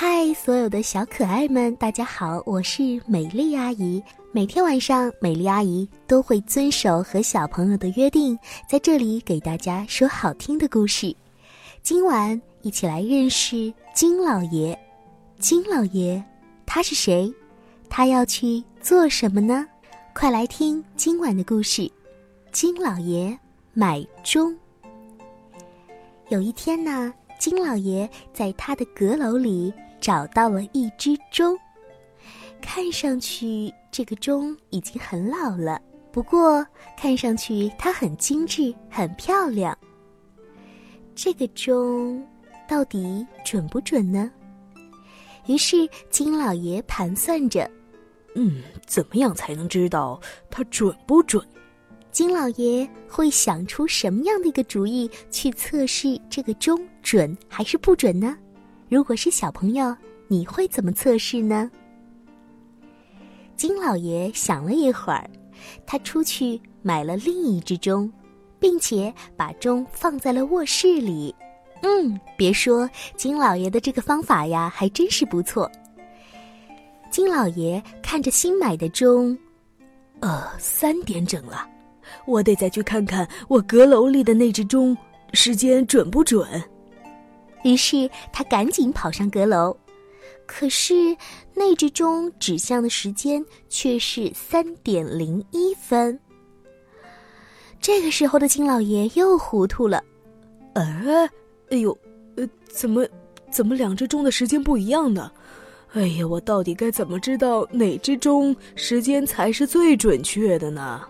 [0.00, 4.00] 嗨，所有的小可爱们，大家好，我是美丽阿姨。
[4.30, 8.38] 每天晚上，美丽阿姨都会遵守和小朋友的约定，
[8.70, 11.12] 在这里给大家说好听的故事。
[11.82, 14.78] 今晚一起来认识金老爷。
[15.40, 16.22] 金老爷，
[16.64, 17.34] 他是谁？
[17.90, 19.66] 他要去做什么呢？
[20.14, 21.90] 快来听今晚的故事。
[22.52, 23.36] 金老爷
[23.74, 24.56] 买钟。
[26.28, 29.74] 有一天呢，金老爷在他的阁楼里。
[30.00, 31.56] 找到了一只钟，
[32.60, 35.80] 看上去这个钟已经很老了，
[36.12, 36.66] 不过
[36.96, 39.76] 看上去它很精致、很漂亮。
[41.14, 42.26] 这个钟
[42.68, 44.30] 到底准不准呢？
[45.46, 47.68] 于是金老爷盘算着，
[48.34, 51.42] 嗯，怎么样才能知道它准不准？
[52.10, 58.36] 金老爷会想出什么样的一个主意去测试这个钟准还是不准呢？
[58.88, 59.94] 如果是小朋友，
[60.28, 61.70] 你会怎么测试呢？
[63.54, 65.28] 金老爷想了一会儿，
[65.84, 68.10] 他出去买了另一只钟，
[68.58, 71.34] 并且把钟放在了卧室里。
[71.82, 75.70] 嗯，别说，金老爷的这个方法呀，还真是不错。
[77.10, 79.36] 金老爷看着新买的钟，
[80.20, 81.68] 呃，三点整了，
[82.26, 84.96] 我得再去看看我阁楼里的那只钟，
[85.34, 86.46] 时间准不准。
[87.64, 89.76] 于是他赶紧跑上阁楼，
[90.46, 91.16] 可是
[91.54, 96.18] 那只钟指向的时间却是三点零一分。
[97.80, 100.02] 这个时候的金老爷又糊涂了，
[100.74, 101.30] 哎，
[101.70, 101.96] 哎呦，
[102.36, 103.06] 呃，怎么
[103.50, 105.30] 怎么两只钟的时间不一样呢？
[105.92, 111.00] 哎呀，我到底该怎么知道哪只钟时间才是最准确的呢？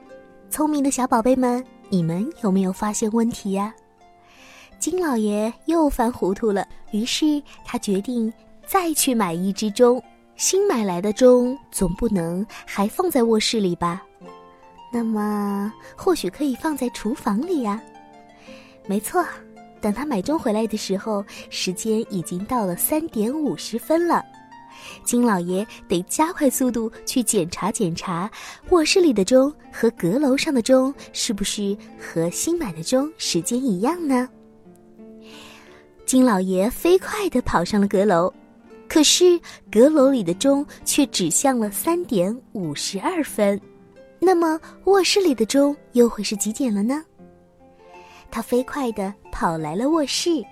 [0.50, 3.74] 聪明的小宝贝们，你们有没有发现问题呀？
[4.78, 8.32] 金老爷又犯糊涂了，于是他决定
[8.66, 10.02] 再去买一只钟。
[10.36, 14.02] 新买来的钟总不能还放在卧室里吧？
[14.92, 17.82] 那么或许可以放在厨房里呀。
[18.86, 19.26] 没错，
[19.80, 24.24] 等他买钟回来的时候，时间已经到了三点五十分了。
[25.02, 28.30] 金老爷得加快速度去检查检查
[28.70, 34.28] 卧室里的钟和阁楼上的钟是不是和新买的钟时间一样呢？
[36.08, 38.32] 金老爷飞快地跑上了阁楼，
[38.88, 39.38] 可是
[39.70, 43.60] 阁楼里的钟却指向了三点五十二分。
[44.18, 47.04] 那么卧室里的钟又会是几点了呢？
[48.30, 50.42] 他飞快地跑来了卧室，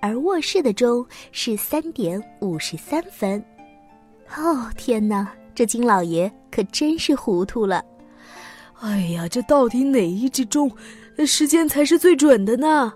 [0.00, 3.44] 而卧室的钟是三点五十三分。
[4.34, 7.84] 哦天哪，这金老爷可真是糊涂了！
[8.80, 10.74] 哎呀，这到底哪一只钟
[11.26, 12.90] 时间才是最准的呢？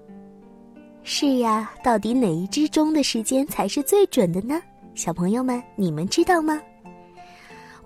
[1.02, 4.60] 是呀，到底哪一只钟的时间才是最准的呢？
[4.94, 6.60] 小朋友们，你们知道吗？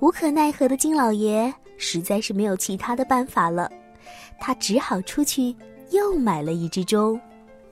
[0.01, 3.71] 无可奈何的金老爷实在是没有其他的办法了，
[4.41, 5.55] 他只好出去
[5.91, 7.19] 又买了一只钟。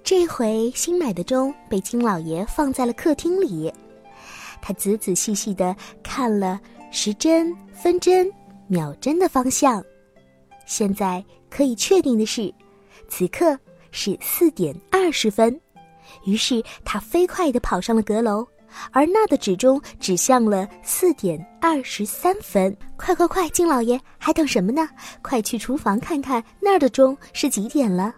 [0.02, 3.72] 这回新买的钟被金老爷放在了客厅里，
[4.62, 6.60] 他仔仔细细的看了
[6.90, 8.30] 时针、分针、
[8.68, 9.84] 秒针的方向。
[10.66, 12.52] 现在可以确定的是，
[13.08, 13.58] 此刻。
[13.92, 15.58] 是四点二十分，
[16.24, 18.44] 于是他飞快地跑上了阁楼，
[18.90, 22.76] 而那的指钟指向了四点二十三分。
[22.96, 24.88] 快快快，金老爷还等什么呢？
[25.22, 28.14] 快去厨房看看那儿的钟是几点了。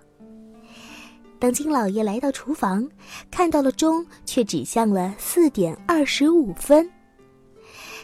[1.39, 2.89] 当金老爷来到厨房，
[3.31, 6.89] 看到了钟却指向了四点二十五分，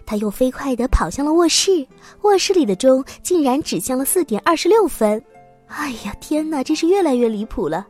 [0.05, 1.87] 他又飞快地跑向了卧室，
[2.23, 5.23] 卧室里的钟竟然指向了四点二十六分。
[5.71, 7.87] 哎呀，天哪，真是越来越离谱了！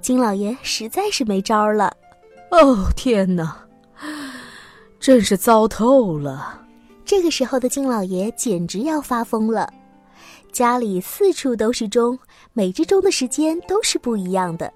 [0.00, 1.96] 金老爷实在是没招了。
[2.50, 3.64] 哦，天哪，
[4.98, 6.60] 真是糟透了！
[7.04, 9.72] 这个时候的金老爷简直要发疯了。
[10.50, 12.18] 家里四处都是钟，
[12.52, 14.70] 每只钟的时间都是不一样的。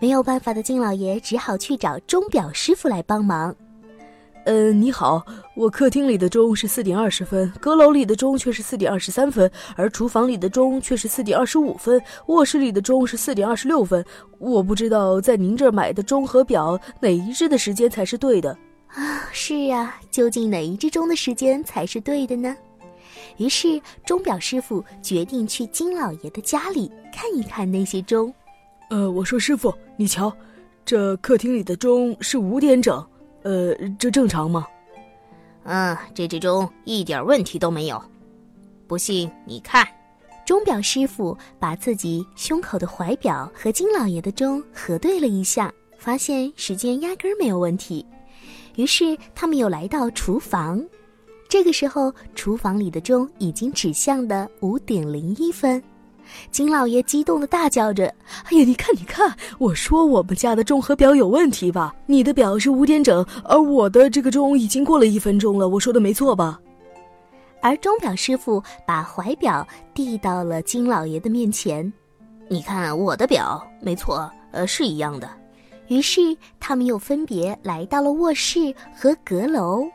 [0.00, 3.54] 没有办法的金老爷只好去找钟表师傅来帮忙。
[4.44, 5.24] 呃，你好，
[5.54, 14.04] 我客厅里的钟是四点二十分，阁楼里的钟却是四点二十三分，而厨房里的钟却是四点二十五分，卧室里的钟是四点二十六分。
[14.38, 18.50] 我不知道在您这儿买的钟和表哪一只的时间才是对的。
[18.88, 22.54] 啊，是啊，究竟哪一只钟的时间才是对的呢？
[23.38, 28.32] 于是钟表师傅决定去金老爷的家里看一看那些钟。
[28.90, 30.30] 呃，我说师傅，你瞧，
[30.84, 33.02] 这客厅里的钟是五点整。
[33.44, 34.66] 呃，这正常吗？
[35.64, 38.02] 嗯，这只钟一点问题都没有。
[38.86, 39.86] 不信你看，
[40.44, 48.04] 钟表师傅把自己胸口的怀表和金老爷的钟核对了一下，发现时间压根儿没有问题。
[48.76, 50.82] 于是他们又来到厨房。
[51.48, 55.82] 这个时候，厨房里的钟已经指向的五点零一分。
[56.50, 58.06] 金老爷激动的大叫着
[58.46, 59.34] ：“哎呀，你看，你看！
[59.58, 61.94] 我说我们家的钟和表有问题吧？
[62.06, 65.68] 你的表是五点整，而我的这个钟已经过了一分钟了。
[65.68, 66.60] 我说的没错吧？”
[67.62, 71.90] 而钟表师傅把怀表递到了金老爷的面前
[72.46, 75.28] ：“你看，我的表没错，呃，是一样的。”
[75.88, 76.20] 于是
[76.58, 79.86] 他们又分别来到了卧室和阁楼，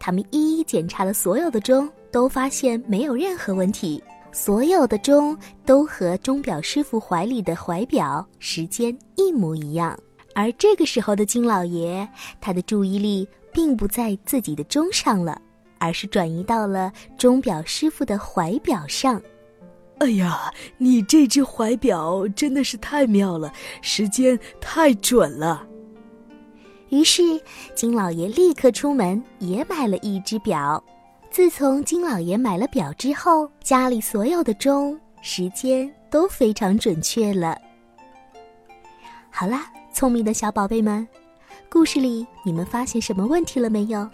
[0.00, 4.02] 他们一一检查了所有的钟，都发现没有任何问题。
[4.36, 5.34] 所有的钟
[5.64, 9.98] 都和钟表师傅怀里的怀表时间一模一样，
[10.34, 12.06] 而这个时候的金老爷，
[12.38, 15.40] 他的注意力并不在自己的钟上了，
[15.78, 19.20] 而是转移到了钟表师傅的怀表上。
[20.00, 23.50] 哎呀，你这只怀表真的是太妙了，
[23.80, 25.66] 时间太准了。
[26.90, 27.22] 于是
[27.74, 30.84] 金老爷立刻出门，也买了一只表。
[31.36, 37.58] 自从金老爷买了表之后，家里所有的钟时间都非常准确了。
[39.28, 41.06] 好啦，聪明的小宝贝们，
[41.68, 44.08] 故事里你们发现什么问题了没有？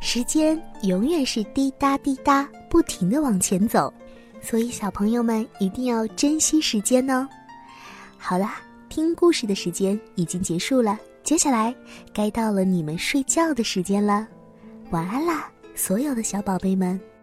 [0.00, 3.94] 时间永远是滴答滴答不停的往前走，
[4.42, 7.28] 所以小朋友们一定要珍惜时间哦。
[8.18, 8.56] 好啦，
[8.88, 11.72] 听故事的时间已经结束了，接下来
[12.12, 14.26] 该到了你们睡觉的时间了，
[14.90, 15.48] 晚安啦！
[15.74, 17.13] 所有的小宝贝们。